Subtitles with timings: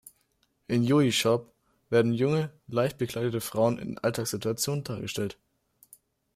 [0.67, 1.53] In "Yui Shop"
[1.91, 5.37] werden junge, leicht bekleidete Frauen in Alltagssituationen dargestellt.